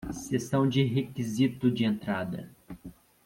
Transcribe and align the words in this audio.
Seção 0.11 0.67
de 0.67 0.83
requisito 0.83 1.69
de 1.69 1.85
entrada 1.85 2.49